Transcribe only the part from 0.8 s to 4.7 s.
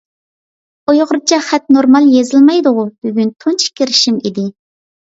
ئۇيغۇرچە خەت نورمال يېزىلمايدىغۇ؟ بۈگۈن تۇنجى كىرىشىم ئىدى.